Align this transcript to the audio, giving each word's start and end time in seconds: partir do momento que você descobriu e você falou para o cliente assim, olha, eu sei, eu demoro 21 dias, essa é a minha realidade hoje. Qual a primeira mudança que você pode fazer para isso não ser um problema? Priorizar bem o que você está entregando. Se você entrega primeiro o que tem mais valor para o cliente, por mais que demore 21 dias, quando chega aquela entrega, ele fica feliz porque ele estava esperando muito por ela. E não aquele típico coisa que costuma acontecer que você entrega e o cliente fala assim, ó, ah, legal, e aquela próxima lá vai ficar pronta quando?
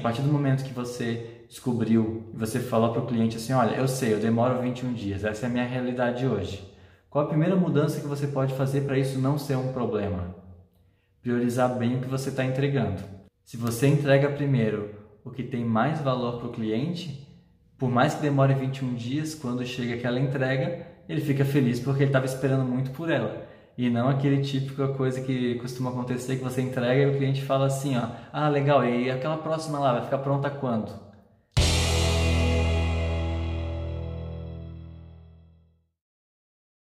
partir 0.00 0.22
do 0.22 0.32
momento 0.32 0.64
que 0.64 0.72
você 0.72 1.44
descobriu 1.48 2.30
e 2.32 2.36
você 2.36 2.60
falou 2.60 2.92
para 2.92 3.02
o 3.02 3.06
cliente 3.06 3.36
assim, 3.36 3.52
olha, 3.52 3.74
eu 3.74 3.88
sei, 3.88 4.14
eu 4.14 4.20
demoro 4.20 4.60
21 4.60 4.92
dias, 4.92 5.24
essa 5.24 5.46
é 5.46 5.48
a 5.48 5.52
minha 5.52 5.66
realidade 5.66 6.26
hoje. 6.26 6.68
Qual 7.08 7.24
a 7.24 7.28
primeira 7.28 7.56
mudança 7.56 8.00
que 8.00 8.06
você 8.06 8.28
pode 8.28 8.54
fazer 8.54 8.82
para 8.82 8.96
isso 8.96 9.18
não 9.18 9.36
ser 9.36 9.56
um 9.56 9.72
problema? 9.72 10.34
Priorizar 11.20 11.76
bem 11.76 11.96
o 11.96 12.00
que 12.00 12.08
você 12.08 12.30
está 12.30 12.44
entregando. 12.44 13.02
Se 13.44 13.56
você 13.56 13.88
entrega 13.88 14.30
primeiro 14.30 14.94
o 15.24 15.30
que 15.30 15.42
tem 15.42 15.64
mais 15.64 16.00
valor 16.00 16.38
para 16.38 16.48
o 16.48 16.52
cliente, 16.52 17.26
por 17.76 17.90
mais 17.90 18.14
que 18.14 18.22
demore 18.22 18.54
21 18.54 18.94
dias, 18.94 19.34
quando 19.34 19.66
chega 19.66 19.94
aquela 19.94 20.20
entrega, 20.20 20.86
ele 21.08 21.20
fica 21.20 21.44
feliz 21.44 21.80
porque 21.80 22.04
ele 22.04 22.10
estava 22.10 22.26
esperando 22.26 22.64
muito 22.64 22.92
por 22.92 23.10
ela. 23.10 23.49
E 23.80 23.88
não 23.88 24.10
aquele 24.10 24.42
típico 24.42 24.86
coisa 24.88 25.22
que 25.22 25.54
costuma 25.54 25.88
acontecer 25.88 26.36
que 26.36 26.44
você 26.44 26.60
entrega 26.60 27.00
e 27.00 27.06
o 27.06 27.16
cliente 27.16 27.42
fala 27.42 27.64
assim, 27.64 27.96
ó, 27.96 28.10
ah, 28.30 28.46
legal, 28.46 28.84
e 28.84 29.10
aquela 29.10 29.38
próxima 29.38 29.78
lá 29.78 29.94
vai 29.94 30.04
ficar 30.04 30.18
pronta 30.18 30.50
quando? 30.50 30.92